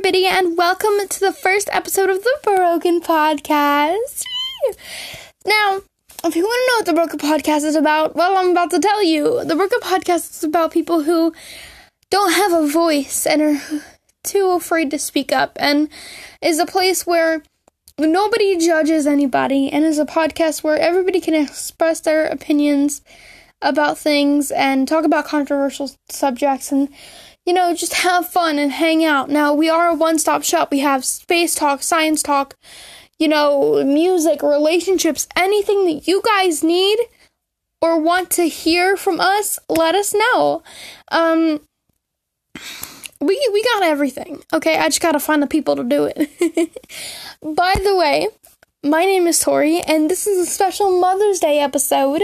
Lydia, 0.00 0.30
and 0.30 0.56
welcome 0.56 1.06
to 1.06 1.20
the 1.20 1.32
first 1.32 1.68
episode 1.70 2.08
of 2.08 2.22
the 2.24 2.38
Broken 2.42 3.00
Podcast. 3.00 4.24
Now, 5.44 5.82
if 6.24 6.34
you 6.34 6.42
want 6.42 6.60
to 6.60 6.66
know 6.66 6.76
what 6.78 6.86
the 6.86 6.92
Broken 6.94 7.18
Podcast 7.18 7.64
is 7.64 7.74
about, 7.74 8.16
well, 8.16 8.36
I'm 8.36 8.52
about 8.52 8.70
to 8.70 8.80
tell 8.80 9.04
you. 9.04 9.44
The 9.44 9.54
Broken 9.54 9.80
Podcast 9.80 10.30
is 10.30 10.44
about 10.44 10.72
people 10.72 11.02
who 11.02 11.34
don't 12.10 12.32
have 12.32 12.52
a 12.52 12.66
voice 12.66 13.26
and 13.26 13.42
are 13.42 13.60
too 14.24 14.52
afraid 14.52 14.90
to 14.92 14.98
speak 14.98 15.30
up, 15.30 15.58
and 15.60 15.90
is 16.40 16.58
a 16.58 16.66
place 16.66 17.06
where 17.06 17.42
nobody 17.98 18.56
judges 18.56 19.06
anybody, 19.06 19.70
and 19.70 19.84
is 19.84 19.98
a 19.98 20.06
podcast 20.06 20.64
where 20.64 20.78
everybody 20.78 21.20
can 21.20 21.34
express 21.34 22.00
their 22.00 22.26
opinions 22.26 23.02
about 23.60 23.98
things 23.98 24.50
and 24.50 24.88
talk 24.88 25.04
about 25.04 25.26
controversial 25.26 25.90
subjects 26.08 26.72
and 26.72 26.88
you 27.44 27.52
know, 27.52 27.74
just 27.74 27.94
have 27.94 28.28
fun 28.28 28.58
and 28.58 28.72
hang 28.72 29.04
out. 29.04 29.28
Now, 29.28 29.52
we 29.52 29.68
are 29.68 29.88
a 29.88 29.94
one 29.94 30.18
stop 30.18 30.42
shop. 30.42 30.70
We 30.70 30.80
have 30.80 31.04
space 31.04 31.54
talk, 31.54 31.82
science 31.82 32.22
talk, 32.22 32.54
you 33.18 33.28
know, 33.28 33.84
music, 33.84 34.42
relationships, 34.42 35.26
anything 35.36 35.84
that 35.86 36.06
you 36.06 36.22
guys 36.22 36.62
need 36.62 36.98
or 37.80 38.00
want 38.00 38.30
to 38.30 38.48
hear 38.48 38.96
from 38.96 39.20
us, 39.20 39.58
let 39.68 39.94
us 39.94 40.14
know. 40.14 40.62
Um, 41.10 41.60
we 43.20 43.48
we 43.52 43.62
got 43.64 43.82
everything. 43.82 44.42
Okay, 44.52 44.78
I 44.78 44.86
just 44.86 45.00
gotta 45.00 45.20
find 45.20 45.42
the 45.42 45.46
people 45.46 45.76
to 45.76 45.84
do 45.84 46.04
it. 46.04 46.18
By 47.42 47.74
the 47.82 47.96
way, 47.96 48.28
my 48.84 49.04
name 49.04 49.26
is 49.26 49.40
Tori, 49.40 49.80
and 49.80 50.10
this 50.10 50.26
is 50.26 50.46
a 50.46 50.50
special 50.50 51.00
Mother's 51.00 51.40
Day 51.40 51.60
episode. 51.60 52.22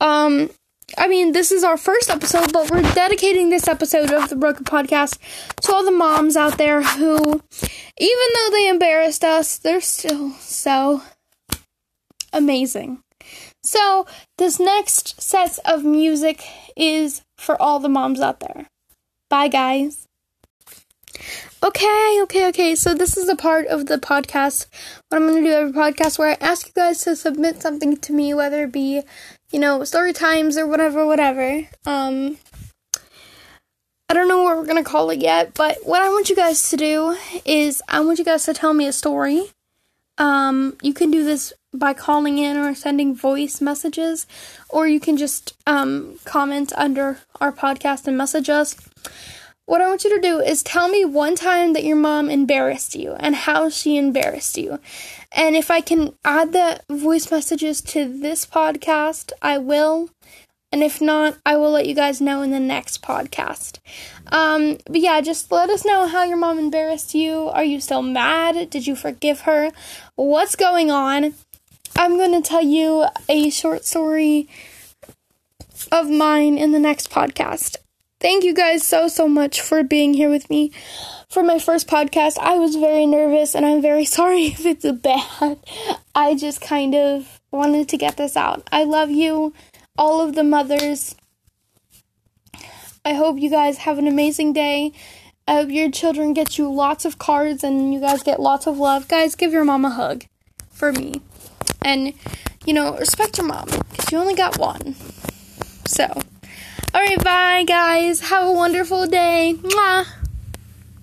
Um, 0.00 0.50
I 0.96 1.08
mean, 1.08 1.32
this 1.32 1.50
is 1.50 1.64
our 1.64 1.76
first 1.76 2.10
episode, 2.10 2.52
but 2.52 2.70
we're 2.70 2.82
dedicating 2.94 3.50
this 3.50 3.66
episode 3.68 4.12
of 4.12 4.28
the 4.28 4.36
Broken 4.36 4.64
Podcast 4.64 5.18
to 5.62 5.72
all 5.72 5.84
the 5.84 5.90
moms 5.90 6.36
out 6.36 6.58
there 6.58 6.82
who, 6.82 7.16
even 7.16 8.28
though 8.34 8.50
they 8.50 8.68
embarrassed 8.68 9.24
us, 9.24 9.58
they're 9.58 9.80
still 9.80 10.32
so 10.32 11.02
amazing. 12.32 13.00
So, 13.62 14.06
this 14.36 14.60
next 14.60 15.20
set 15.22 15.58
of 15.64 15.84
music 15.84 16.44
is 16.76 17.22
for 17.38 17.60
all 17.60 17.80
the 17.80 17.88
moms 17.88 18.20
out 18.20 18.40
there. 18.40 18.66
Bye, 19.30 19.48
guys. 19.48 20.03
Okay, 21.64 22.18
okay, 22.22 22.48
okay. 22.48 22.74
So, 22.74 22.92
this 22.92 23.16
is 23.16 23.28
a 23.28 23.36
part 23.36 23.66
of 23.68 23.86
the 23.86 23.96
podcast, 23.96 24.66
what 25.08 25.16
I'm 25.16 25.26
going 25.26 25.42
to 25.42 25.48
do 25.48 25.54
every 25.54 25.72
podcast, 25.72 26.18
where 26.18 26.28
I 26.28 26.36
ask 26.38 26.66
you 26.66 26.72
guys 26.74 27.02
to 27.04 27.16
submit 27.16 27.62
something 27.62 27.96
to 27.96 28.12
me, 28.12 28.34
whether 28.34 28.64
it 28.64 28.72
be 28.72 29.02
you 29.54 29.60
know, 29.60 29.84
story 29.84 30.12
times 30.12 30.58
or 30.58 30.66
whatever, 30.66 31.06
whatever. 31.06 31.68
Um, 31.86 32.38
I 34.08 34.14
don't 34.14 34.26
know 34.26 34.42
what 34.42 34.56
we're 34.56 34.66
gonna 34.66 34.82
call 34.82 35.10
it 35.10 35.20
yet, 35.20 35.54
but 35.54 35.78
what 35.84 36.02
I 36.02 36.08
want 36.08 36.28
you 36.28 36.34
guys 36.34 36.70
to 36.70 36.76
do 36.76 37.16
is 37.44 37.80
I 37.88 38.00
want 38.00 38.18
you 38.18 38.24
guys 38.24 38.44
to 38.46 38.52
tell 38.52 38.74
me 38.74 38.88
a 38.88 38.92
story. 38.92 39.52
Um, 40.18 40.76
you 40.82 40.92
can 40.92 41.12
do 41.12 41.24
this 41.24 41.52
by 41.72 41.94
calling 41.94 42.38
in 42.38 42.56
or 42.56 42.74
sending 42.74 43.14
voice 43.14 43.60
messages, 43.60 44.26
or 44.68 44.88
you 44.88 44.98
can 44.98 45.16
just 45.16 45.54
um, 45.68 46.18
comment 46.24 46.72
under 46.76 47.18
our 47.40 47.52
podcast 47.52 48.08
and 48.08 48.18
message 48.18 48.50
us. 48.50 48.76
What 49.66 49.80
I 49.80 49.88
want 49.88 50.04
you 50.04 50.14
to 50.14 50.20
do 50.20 50.40
is 50.40 50.62
tell 50.62 50.88
me 50.88 51.06
one 51.06 51.36
time 51.36 51.72
that 51.72 51.84
your 51.84 51.96
mom 51.96 52.28
embarrassed 52.28 52.94
you 52.94 53.12
and 53.12 53.34
how 53.34 53.70
she 53.70 53.96
embarrassed 53.96 54.58
you. 54.58 54.78
And 55.32 55.56
if 55.56 55.70
I 55.70 55.80
can 55.80 56.14
add 56.22 56.52
the 56.52 56.80
voice 56.90 57.30
messages 57.30 57.80
to 57.82 58.04
this 58.04 58.44
podcast, 58.44 59.32
I 59.40 59.56
will. 59.56 60.10
And 60.70 60.82
if 60.82 61.00
not, 61.00 61.38
I 61.46 61.56
will 61.56 61.70
let 61.70 61.86
you 61.86 61.94
guys 61.94 62.20
know 62.20 62.42
in 62.42 62.50
the 62.50 62.60
next 62.60 63.00
podcast. 63.00 63.78
Um, 64.30 64.78
but 64.86 65.00
yeah, 65.00 65.20
just 65.22 65.50
let 65.50 65.70
us 65.70 65.84
know 65.84 66.08
how 66.08 66.24
your 66.24 66.36
mom 66.36 66.58
embarrassed 66.58 67.14
you. 67.14 67.48
Are 67.48 67.64
you 67.64 67.80
still 67.80 68.02
mad? 68.02 68.68
Did 68.68 68.86
you 68.86 68.94
forgive 68.94 69.42
her? 69.42 69.70
What's 70.16 70.56
going 70.56 70.90
on? 70.90 71.34
I'm 71.96 72.16
going 72.16 72.32
to 72.32 72.46
tell 72.46 72.62
you 72.62 73.06
a 73.28 73.50
short 73.50 73.84
story 73.84 74.48
of 75.92 76.10
mine 76.10 76.58
in 76.58 76.72
the 76.72 76.80
next 76.80 77.10
podcast. 77.10 77.76
Thank 78.24 78.42
you 78.42 78.54
guys 78.54 78.82
so, 78.82 79.06
so 79.06 79.28
much 79.28 79.60
for 79.60 79.82
being 79.82 80.14
here 80.14 80.30
with 80.30 80.48
me 80.48 80.72
for 81.28 81.42
my 81.42 81.58
first 81.58 81.86
podcast. 81.86 82.38
I 82.38 82.56
was 82.56 82.74
very 82.74 83.04
nervous 83.04 83.54
and 83.54 83.66
I'm 83.66 83.82
very 83.82 84.04
sorry 84.16 84.46
if 84.46 84.64
it's 84.64 84.90
bad. 84.92 85.58
I 86.14 86.34
just 86.34 86.62
kind 86.62 86.94
of 86.94 87.38
wanted 87.50 87.86
to 87.90 87.98
get 87.98 88.16
this 88.16 88.34
out. 88.34 88.66
I 88.72 88.84
love 88.84 89.10
you, 89.10 89.52
all 89.98 90.22
of 90.22 90.34
the 90.34 90.42
mothers. 90.42 91.14
I 93.04 93.12
hope 93.12 93.38
you 93.38 93.50
guys 93.50 93.76
have 93.76 93.98
an 93.98 94.08
amazing 94.08 94.54
day. 94.54 94.94
I 95.46 95.56
hope 95.56 95.68
your 95.68 95.90
children 95.90 96.32
get 96.32 96.56
you 96.56 96.72
lots 96.72 97.04
of 97.04 97.18
cards 97.18 97.62
and 97.62 97.92
you 97.92 98.00
guys 98.00 98.22
get 98.22 98.40
lots 98.40 98.66
of 98.66 98.78
love. 98.78 99.06
Guys, 99.06 99.34
give 99.34 99.52
your 99.52 99.66
mom 99.66 99.84
a 99.84 99.90
hug 99.90 100.24
for 100.70 100.92
me. 100.92 101.20
And, 101.82 102.14
you 102.64 102.72
know, 102.72 102.96
respect 102.96 103.36
your 103.36 103.46
mom 103.46 103.66
because 103.66 104.10
you 104.10 104.16
only 104.16 104.34
got 104.34 104.56
one. 104.56 104.94
So, 105.86 106.22
alright, 107.04 107.24
bye, 107.24 107.64
guys. 107.64 108.20
Have 108.20 108.46
a 108.46 108.52
wonderful 108.52 109.06
day. 109.06 109.56
Mwah. 109.62 110.23